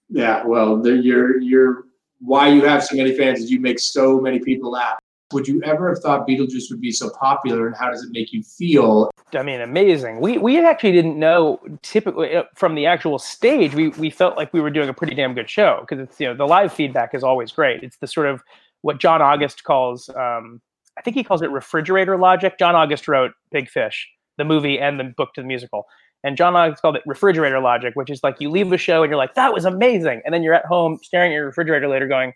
Yeah, 0.10 0.44
well, 0.46 0.86
you're 0.86 1.40
you're 1.40 1.86
why 2.20 2.48
you 2.48 2.66
have 2.66 2.84
so 2.84 2.96
many 2.96 3.16
fans 3.16 3.40
is 3.40 3.52
you 3.52 3.60
make 3.60 3.80
so 3.80 4.20
many 4.20 4.40
people 4.40 4.72
laugh. 4.72 4.98
Would 5.34 5.48
you 5.48 5.62
ever 5.64 5.90
have 5.90 6.00
thought 6.00 6.28
Beetlejuice 6.28 6.70
would 6.70 6.82
be 6.82 6.92
so 6.92 7.10
popular, 7.10 7.68
and 7.68 7.76
how 7.76 7.90
does 7.90 8.04
it 8.04 8.12
make 8.12 8.32
you 8.32 8.44
feel? 8.44 9.12
I 9.34 9.44
mean, 9.44 9.62
amazing. 9.62 10.20
We 10.20 10.38
we 10.38 10.64
actually 10.64 10.92
didn't 10.92 11.18
know 11.18 11.60
typically 11.82 12.36
uh, 12.36 12.44
from 12.56 12.76
the 12.76 12.86
actual 12.86 13.20
stage. 13.20 13.74
We 13.74 13.90
we 13.90 14.10
felt 14.10 14.38
like 14.38 14.54
we 14.54 14.62
were 14.62 14.70
doing 14.70 14.90
a 14.90 14.94
pretty 14.94 15.16
damn 15.16 15.34
good 15.34 15.50
show 15.50 15.80
because 15.82 16.02
it's 16.04 16.20
you 16.20 16.28
know 16.28 16.36
the 16.36 16.46
live 16.48 16.72
feedback 16.72 17.14
is 17.14 17.24
always 17.24 17.52
great. 17.52 17.84
It's 17.84 17.98
the 17.98 18.08
sort 18.08 18.28
of 18.28 18.44
what 18.82 19.00
John 19.00 19.22
August 19.22 19.64
calls 19.64 20.10
um, 20.10 20.62
I 20.98 21.02
think 21.02 21.16
he 21.16 21.24
calls 21.24 21.42
it 21.42 21.52
refrigerator 21.52 22.18
logic. 22.18 22.58
John 22.60 22.76
August 22.76 23.08
wrote 23.08 23.32
Big 23.52 23.70
Fish, 23.70 24.08
the 24.38 24.46
movie 24.46 24.80
and 24.80 25.00
the 25.00 25.06
book 25.06 25.34
to 25.36 25.42
the 25.42 25.48
musical. 25.48 25.86
And 26.24 26.38
John 26.38 26.56
August 26.56 26.82
called 26.82 26.96
it 26.96 27.04
refrigerator 27.06 27.60
logic, 27.60 27.96
which 27.96 28.10
is 28.10 28.22
like 28.24 28.38
you 28.40 28.50
leave 28.50 28.70
the 28.70 28.78
show 28.78 29.04
and 29.04 29.10
you're 29.10 29.18
like, 29.18 29.34
that 29.34 29.54
was 29.54 29.66
amazing. 29.66 30.22
And 30.24 30.34
then 30.34 30.42
you're 30.42 30.54
at 30.54 30.66
home 30.66 31.00
staring 31.02 31.32
at 31.32 31.36
your 31.36 31.48
refrigerator 31.48 31.88
later 31.88 32.08
going, 32.08 32.34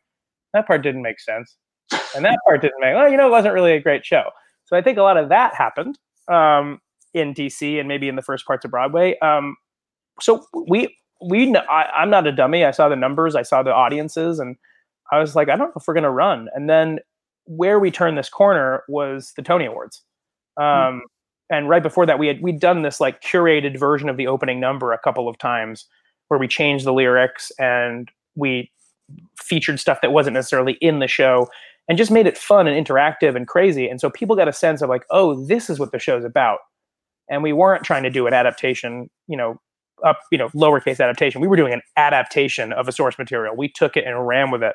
that 0.53 0.67
part 0.67 0.81
didn't 0.81 1.03
make 1.03 1.19
sense. 1.19 1.55
And 2.15 2.25
that 2.25 2.39
part 2.45 2.61
didn't 2.61 2.79
make, 2.79 2.95
well, 2.95 3.09
you 3.09 3.17
know, 3.17 3.27
it 3.27 3.31
wasn't 3.31 3.53
really 3.53 3.73
a 3.73 3.81
great 3.81 4.05
show. 4.05 4.29
So 4.65 4.75
I 4.75 4.81
think 4.81 4.97
a 4.97 5.03
lot 5.03 5.17
of 5.17 5.29
that 5.29 5.53
happened 5.55 5.97
um, 6.27 6.79
in 7.13 7.33
DC 7.33 7.79
and 7.79 7.87
maybe 7.87 8.07
in 8.07 8.15
the 8.15 8.21
first 8.21 8.45
parts 8.45 8.65
of 8.65 8.71
Broadway. 8.71 9.17
Um, 9.19 9.55
so 10.19 10.45
we, 10.67 10.95
we, 11.25 11.55
I, 11.55 11.83
I'm 11.95 12.09
not 12.09 12.27
a 12.27 12.31
dummy. 12.31 12.65
I 12.65 12.71
saw 12.71 12.89
the 12.89 12.95
numbers, 12.95 13.35
I 13.35 13.43
saw 13.43 13.63
the 13.63 13.73
audiences, 13.73 14.39
and 14.39 14.55
I 15.11 15.19
was 15.19 15.35
like, 15.35 15.49
I 15.49 15.55
don't 15.55 15.69
know 15.69 15.73
if 15.77 15.87
we're 15.87 15.93
going 15.93 16.03
to 16.03 16.09
run. 16.09 16.49
And 16.53 16.69
then 16.69 16.99
where 17.45 17.79
we 17.79 17.91
turned 17.91 18.17
this 18.17 18.29
corner 18.29 18.83
was 18.87 19.33
the 19.35 19.41
Tony 19.41 19.65
Awards. 19.65 20.03
Um, 20.57 21.03
and 21.49 21.69
right 21.69 21.83
before 21.83 22.05
that, 22.05 22.19
we 22.19 22.27
had 22.27 22.41
we'd 22.41 22.59
done 22.59 22.81
this 22.81 22.99
like 22.99 23.21
curated 23.21 23.79
version 23.79 24.09
of 24.09 24.17
the 24.17 24.27
opening 24.27 24.59
number 24.59 24.91
a 24.91 24.97
couple 24.97 25.29
of 25.29 25.37
times, 25.37 25.85
where 26.27 26.39
we 26.39 26.47
changed 26.47 26.85
the 26.85 26.93
lyrics 26.93 27.51
and 27.57 28.11
we 28.35 28.69
featured 29.37 29.79
stuff 29.79 30.01
that 30.01 30.11
wasn't 30.11 30.33
necessarily 30.33 30.73
in 30.81 30.99
the 30.99 31.07
show, 31.07 31.47
and 31.87 31.97
just 31.97 32.11
made 32.11 32.27
it 32.27 32.37
fun 32.37 32.67
and 32.67 32.85
interactive 32.85 33.35
and 33.35 33.47
crazy. 33.47 33.87
And 33.87 34.01
so 34.01 34.09
people 34.09 34.35
got 34.35 34.47
a 34.47 34.53
sense 34.53 34.81
of 34.81 34.89
like, 34.89 35.05
oh, 35.09 35.45
this 35.45 35.69
is 35.69 35.79
what 35.79 35.91
the 35.91 35.99
show's 35.99 36.25
about. 36.25 36.59
And 37.29 37.43
we 37.43 37.53
weren't 37.53 37.83
trying 37.83 38.03
to 38.03 38.09
do 38.09 38.27
an 38.27 38.33
adaptation, 38.33 39.09
you 39.27 39.37
know, 39.37 39.59
up, 40.05 40.19
you 40.31 40.37
know, 40.37 40.49
lowercase 40.49 40.99
adaptation. 40.99 41.41
We 41.41 41.47
were 41.47 41.55
doing 41.55 41.73
an 41.73 41.81
adaptation 41.95 42.71
of 42.71 42.87
a 42.87 42.91
source 42.91 43.17
material. 43.17 43.55
We 43.55 43.69
took 43.69 43.97
it 43.97 44.05
and 44.05 44.27
ran 44.27 44.51
with 44.51 44.63
it. 44.63 44.73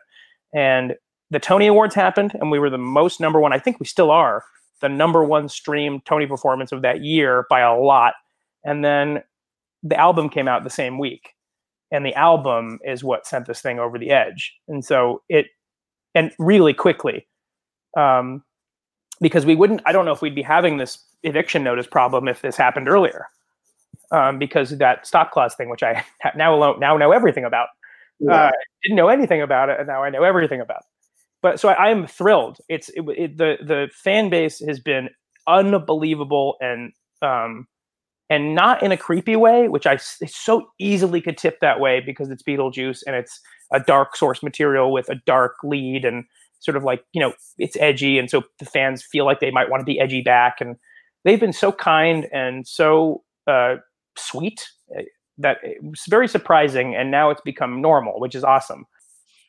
And 0.55 0.95
the 1.31 1.39
Tony 1.39 1.67
Awards 1.67 1.95
happened, 1.95 2.33
and 2.35 2.51
we 2.51 2.59
were 2.59 2.71
the 2.71 2.77
most 2.77 3.21
number 3.21 3.41
one. 3.41 3.53
I 3.53 3.59
think 3.59 3.81
we 3.81 3.87
still 3.87 4.11
are 4.11 4.45
the 4.81 4.89
number 4.89 5.25
one 5.25 5.49
streamed 5.49 6.05
Tony 6.05 6.27
performance 6.27 6.73
of 6.73 6.83
that 6.83 7.03
year 7.03 7.47
by 7.49 7.61
a 7.61 7.75
lot. 7.75 8.15
And 8.65 8.85
then 8.85 9.23
the 9.83 9.97
album 9.97 10.29
came 10.29 10.49
out 10.49 10.65
the 10.65 10.71
same 10.71 10.99
week. 10.99 11.35
And 11.91 12.05
the 12.05 12.15
album 12.15 12.81
is 12.85 13.05
what 13.05 13.27
sent 13.27 13.47
this 13.47 13.61
thing 13.61 13.79
over 13.79 13.99
the 13.99 14.11
edge. 14.11 14.55
And 14.67 14.85
so 14.85 15.23
it, 15.29 15.47
and 16.15 16.33
really 16.39 16.75
quickly, 16.75 17.27
um, 17.97 18.43
because 19.21 19.47
we 19.47 19.55
wouldn't, 19.55 19.83
I 19.87 19.93
don't 19.93 20.05
know 20.05 20.13
if 20.13 20.23
we'd 20.23 20.35
be 20.35 20.43
having 20.43 20.77
this 20.77 20.99
eviction 21.23 21.63
notice 21.63 21.87
problem 21.87 22.29
if 22.29 22.43
this 22.43 22.57
happened 22.57 22.89
earlier. 22.89 23.29
Um, 24.11 24.39
because 24.39 24.77
that 24.77 25.07
stop 25.07 25.33
clause 25.33 25.55
thing, 25.55 25.71
which 25.71 25.83
I 25.83 26.05
ha- 26.23 26.33
now 26.37 26.55
alone, 26.55 26.81
now 26.81 26.97
know 26.97 27.13
everything 27.13 27.45
about. 27.45 27.69
Uh, 28.31 28.51
didn't 28.83 28.97
know 28.97 29.09
anything 29.09 29.43
about 29.43 29.69
it, 29.69 29.79
and 29.81 29.89
now 29.89 30.05
I 30.05 30.11
know 30.11 30.23
everything 30.23 30.61
about 30.61 30.81
it 30.81 30.93
but 31.43 31.59
so 31.61 31.69
I, 31.69 31.89
I 31.89 31.91
am 31.91 32.07
thrilled. 32.07 32.59
It's 32.69 32.89
it, 32.91 33.03
it, 33.09 33.37
the 33.37 33.59
the 33.61 33.91
fan 33.93 34.31
base 34.31 34.61
has 34.61 34.81
been 34.81 35.11
unbelievable 35.47 36.57
and 36.61 36.93
um 37.21 37.67
and 38.31 38.55
not 38.55 38.83
in 38.83 38.93
a 38.93 38.97
creepy 38.97 39.37
way, 39.37 39.69
which 39.69 39.87
I 39.87 39.97
so 39.97 40.67
easily 40.79 41.21
could 41.21 41.37
tip 41.37 41.59
that 41.61 41.81
way 41.81 42.01
because 42.01 42.31
it's 42.31 42.43
Beetlejuice 42.43 43.03
and 43.07 43.15
it's 43.17 43.41
a 43.73 43.81
dark 43.81 44.17
source 44.17 44.43
material 44.43 44.93
with 44.93 45.09
a 45.09 45.17
dark 45.27 45.57
lead 45.63 46.05
and 46.05 46.25
sort 46.61 46.77
of 46.77 46.85
like 46.85 47.05
you 47.13 47.21
know 47.21 47.33
it's 47.59 47.77
edgy 47.81 48.19
and 48.19 48.31
so 48.31 48.43
the 48.59 48.65
fans 48.65 49.03
feel 49.03 49.25
like 49.25 49.41
they 49.41 49.51
might 49.51 49.69
want 49.69 49.81
to 49.81 49.85
be 49.85 49.99
edgy 49.99 50.23
back 50.23 50.61
and 50.61 50.77
they've 51.25 51.41
been 51.41 51.53
so 51.53 51.73
kind 51.73 52.29
and 52.33 52.67
so 52.67 53.23
uh, 53.47 53.77
sweet 54.17 54.69
uh, 54.97 55.03
that 55.39 55.59
it 55.63 55.83
was 55.83 56.03
very 56.09 56.29
surprising 56.29 56.95
and 56.95 57.11
now 57.11 57.31
it's 57.31 57.41
become 57.41 57.81
normal, 57.81 58.21
which 58.21 58.35
is 58.35 58.45
awesome. 58.45 58.87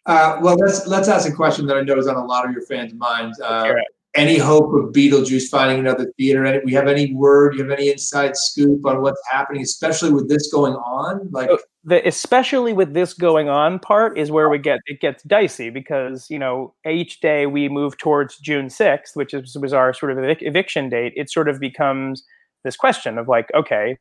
Uh, 0.06 0.38
well, 0.42 0.56
let's 0.56 0.86
let's 0.88 1.08
ask 1.08 1.30
a 1.30 1.34
question 1.34 1.66
that 1.68 1.78
I 1.78 1.82
know 1.82 1.98
is 1.98 2.08
on 2.08 2.16
a 2.16 2.26
lot 2.26 2.46
of 2.46 2.52
your 2.52 2.62
fans' 2.64 2.94
minds. 2.94 3.40
Uh. 3.40 3.74
Any 4.16 4.38
hope 4.38 4.74
of 4.74 4.94
Beetlejuice 4.94 5.50
finding 5.50 5.80
another 5.80 6.12
theater? 6.18 6.62
We 6.64 6.74
have 6.74 6.88
any 6.88 7.14
word? 7.14 7.56
You 7.56 7.62
have 7.64 7.72
any 7.72 7.90
inside 7.90 8.38
scoop 8.38 8.86
on 8.86 9.02
what's 9.02 9.22
happening, 9.32 9.64
especially 9.64 10.12
with 10.12 10.30
this 10.30 10.52
going 10.52 10.74
on? 10.74 11.30
Like, 11.32 11.50
So 11.50 11.60
the 11.84 12.08
especially 12.08 12.74
with 12.74 12.94
this 12.94 13.14
going 13.14 13.50
on 13.50 13.80
part 13.80 14.18
is 14.18 14.32
where 14.32 14.50
we 14.50 14.58
get 14.60 14.80
it 14.86 15.02
gets 15.02 15.24
dicey 15.24 15.70
because 15.70 16.30
you 16.30 16.40
know 16.40 16.74
each 16.90 17.22
day 17.22 17.46
we 17.46 17.70
move 17.70 17.98
towards 17.98 18.38
June 18.38 18.70
sixth, 18.70 19.16
which 19.16 19.34
is, 19.34 19.58
was 19.60 19.74
our 19.74 19.94
sort 19.94 20.12
of 20.12 20.18
evic- 20.20 20.42
eviction 20.42 20.90
date. 20.90 21.14
It 21.16 21.30
sort 21.30 21.50
of 21.50 21.60
becomes 21.60 22.24
this 22.64 22.76
question 22.76 23.18
of 23.18 23.28
like, 23.28 23.50
okay, 23.54 23.98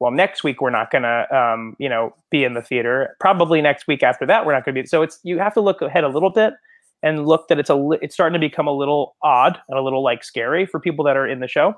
well, 0.00 0.10
next 0.10 0.42
week 0.42 0.60
we're 0.60 0.70
not 0.70 0.90
gonna, 0.90 1.26
um, 1.30 1.76
you 1.78 1.88
know, 1.88 2.14
be 2.30 2.42
in 2.42 2.54
the 2.54 2.62
theater. 2.62 3.16
Probably 3.20 3.62
next 3.62 3.86
week 3.86 4.02
after 4.02 4.26
that 4.26 4.44
we're 4.44 4.52
not 4.52 4.64
gonna 4.64 4.82
be. 4.82 4.86
So 4.86 5.02
it's 5.02 5.20
you 5.22 5.38
have 5.38 5.54
to 5.54 5.60
look 5.60 5.80
ahead 5.82 6.02
a 6.02 6.08
little 6.08 6.30
bit 6.30 6.54
and 7.02 7.26
look 7.26 7.48
that 7.48 7.58
it's 7.58 7.70
a 7.70 7.74
li- 7.74 7.98
it's 8.02 8.14
starting 8.14 8.40
to 8.40 8.46
become 8.46 8.66
a 8.66 8.72
little 8.72 9.16
odd 9.22 9.58
and 9.68 9.78
a 9.78 9.82
little 9.82 10.02
like 10.02 10.24
scary 10.24 10.66
for 10.66 10.80
people 10.80 11.04
that 11.04 11.16
are 11.16 11.26
in 11.26 11.40
the 11.40 11.48
show. 11.48 11.74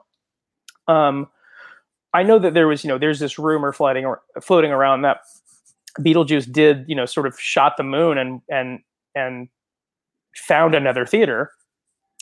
Um, 0.89 1.29
I 2.15 2.23
know 2.23 2.39
that 2.39 2.55
there 2.55 2.69
was, 2.69 2.85
you 2.85 2.89
know, 2.89 2.99
there's 2.99 3.21
this 3.21 3.39
rumor 3.39 3.73
floating 3.73 4.05
ar- 4.05 4.23
floating 4.41 4.73
around 4.73 5.03
that 5.03 5.21
Beetlejuice 6.01 6.51
did, 6.51 6.85
you 6.89 6.97
know, 6.97 7.07
sort 7.07 7.27
of 7.27 7.39
shot 7.39 7.77
the 7.77 7.83
moon 7.83 8.19
and 8.19 8.41
and 8.51 8.81
and 9.15 9.49
found 10.35 10.75
another 10.75 11.07
theater 11.07 11.53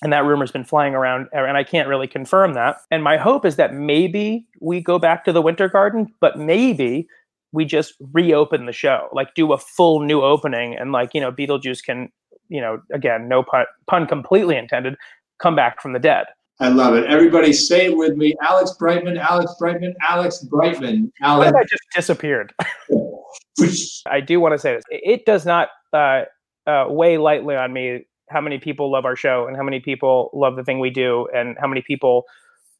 and 0.02 0.12
that 0.12 0.24
rumor's 0.24 0.50
been 0.50 0.64
flying 0.64 0.94
around 0.94 1.28
and 1.32 1.56
i 1.56 1.64
can't 1.64 1.88
really 1.88 2.06
confirm 2.06 2.54
that 2.54 2.78
and 2.90 3.04
my 3.04 3.16
hope 3.16 3.44
is 3.44 3.56
that 3.56 3.74
maybe 3.74 4.46
we 4.60 4.80
go 4.80 4.98
back 4.98 5.24
to 5.24 5.32
the 5.32 5.42
winter 5.42 5.68
garden 5.68 6.12
but 6.20 6.38
maybe 6.38 7.06
we 7.52 7.64
just 7.64 7.94
reopen 8.12 8.66
the 8.66 8.72
show 8.72 9.08
like 9.12 9.34
do 9.34 9.52
a 9.52 9.58
full 9.58 10.00
new 10.00 10.22
opening 10.22 10.76
and 10.76 10.92
like 10.92 11.14
you 11.14 11.20
know 11.20 11.30
beetlejuice 11.30 11.84
can 11.84 12.10
you 12.50 12.60
know 12.60 12.80
again 12.92 13.28
no 13.28 13.42
pun, 13.42 13.64
pun 13.86 14.06
completely 14.06 14.56
intended 14.56 14.96
come 15.38 15.56
back 15.56 15.80
from 15.80 15.92
the 15.92 15.98
dead 15.98 16.26
I 16.62 16.68
love 16.68 16.94
it. 16.94 17.06
Everybody 17.06 17.54
say 17.54 17.86
it 17.86 17.96
with 17.96 18.18
me. 18.18 18.34
Alex 18.42 18.72
Brightman, 18.72 19.16
Alex 19.16 19.54
Brightman, 19.58 19.94
Alex 20.06 20.40
Brightman, 20.40 21.10
Alex. 21.22 21.54
I 21.56 21.62
just 21.62 21.82
disappeared 21.94 22.52
i 24.06 24.20
do 24.20 24.40
want 24.40 24.52
to 24.52 24.58
say 24.58 24.74
this 24.74 24.84
it 24.90 25.24
does 25.24 25.44
not 25.44 25.68
uh, 25.92 26.22
uh, 26.66 26.86
weigh 26.88 27.18
lightly 27.18 27.56
on 27.56 27.72
me 27.72 28.06
how 28.28 28.40
many 28.40 28.58
people 28.58 28.90
love 28.90 29.04
our 29.04 29.16
show 29.16 29.46
and 29.46 29.56
how 29.56 29.62
many 29.62 29.80
people 29.80 30.30
love 30.32 30.56
the 30.56 30.64
thing 30.64 30.78
we 30.78 30.90
do 30.90 31.28
and 31.34 31.56
how 31.60 31.66
many 31.66 31.82
people 31.82 32.24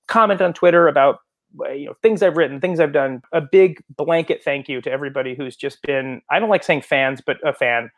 comment 0.09 0.41
on 0.41 0.53
twitter 0.53 0.89
about 0.89 1.19
uh, 1.67 1.71
you 1.71 1.87
know 1.87 1.95
things 2.03 2.23
i've 2.23 2.37
written 2.37 2.61
things 2.61 2.81
i've 2.81 2.93
done 2.93 3.21
a 3.33 3.41
big 3.41 3.83
blanket 3.97 4.43
thank 4.45 4.69
you 4.69 4.81
to 4.81 4.91
everybody 4.91 5.35
who's 5.35 5.57
just 5.57 5.83
been 5.83 6.23
i 6.31 6.39
don't 6.39 6.51
like 6.51 6.63
saying 6.63 6.83
fans 6.83 7.21
but 7.25 7.37
a 7.45 7.53
fan 7.53 7.91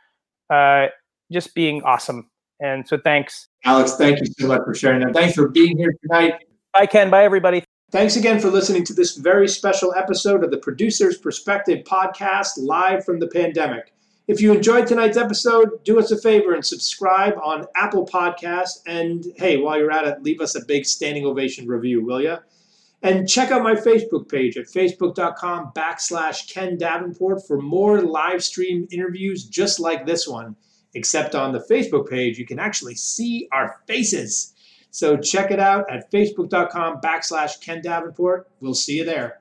uh, 0.50 0.86
just 1.32 1.54
being 1.54 1.82
awesome 1.82 2.28
and 2.60 2.86
so 2.86 2.98
thanks 2.98 3.48
Alex, 3.64 3.94
thank 3.96 4.20
you 4.20 4.26
so 4.38 4.48
much 4.48 4.62
for 4.64 4.74
sharing 4.74 5.00
that. 5.00 5.14
Thanks 5.14 5.34
for 5.34 5.48
being 5.48 5.76
here 5.76 5.94
tonight. 6.02 6.34
bye 6.72 6.86
ken 6.86 7.10
bye 7.10 7.24
everybody 7.24 7.64
Thanks 7.92 8.16
again 8.16 8.40
for 8.40 8.48
listening 8.48 8.84
to 8.84 8.94
this 8.94 9.18
very 9.18 9.46
special 9.46 9.94
episode 9.94 10.42
of 10.42 10.50
the 10.50 10.56
Producer's 10.56 11.18
Perspective 11.18 11.84
podcast 11.84 12.52
live 12.56 13.04
from 13.04 13.20
the 13.20 13.26
pandemic. 13.26 13.92
If 14.28 14.40
you 14.40 14.50
enjoyed 14.54 14.86
tonight's 14.86 15.18
episode, 15.18 15.84
do 15.84 15.98
us 15.98 16.10
a 16.10 16.16
favor 16.16 16.54
and 16.54 16.64
subscribe 16.64 17.34
on 17.42 17.66
Apple 17.76 18.06
Podcasts. 18.06 18.78
And 18.86 19.26
hey, 19.36 19.58
while 19.58 19.78
you're 19.78 19.90
at 19.92 20.06
it, 20.06 20.22
leave 20.22 20.40
us 20.40 20.54
a 20.54 20.64
big 20.64 20.86
standing 20.86 21.26
ovation 21.26 21.66
review, 21.66 22.02
will 22.02 22.22
you? 22.22 22.38
And 23.02 23.28
check 23.28 23.50
out 23.50 23.62
my 23.62 23.74
Facebook 23.74 24.26
page 24.26 24.56
at 24.56 24.66
facebook.com 24.68 25.72
backslash 25.74 26.50
Ken 26.50 26.78
Davenport 26.78 27.46
for 27.46 27.60
more 27.60 28.00
live 28.00 28.42
stream 28.42 28.88
interviews 28.90 29.44
just 29.44 29.80
like 29.80 30.06
this 30.06 30.26
one. 30.26 30.56
Except 30.94 31.34
on 31.34 31.52
the 31.52 31.60
Facebook 31.60 32.08
page, 32.08 32.38
you 32.38 32.46
can 32.46 32.58
actually 32.58 32.94
see 32.94 33.48
our 33.52 33.80
faces. 33.86 34.52
So 34.90 35.16
check 35.16 35.50
it 35.50 35.58
out 35.58 35.90
at 35.90 36.10
facebook.com 36.12 37.00
backslash 37.00 37.60
Ken 37.60 37.80
Davenport. 37.80 38.48
We'll 38.60 38.74
see 38.74 38.98
you 38.98 39.04
there. 39.04 39.40